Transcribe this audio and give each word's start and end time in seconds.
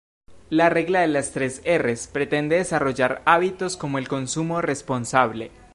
La 0.49 0.67
Regla 0.71 1.01
de 1.01 1.07
las 1.09 1.29
tres 1.31 1.61
erres 1.63 2.07
pretende 2.07 2.55
desarrollar 2.55 3.21
hábitos 3.23 3.77
como 3.77 3.99
el 3.99 4.07
consumo 4.07 4.59
responsable. 4.59 5.51